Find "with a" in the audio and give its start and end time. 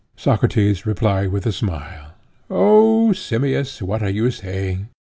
1.31-1.51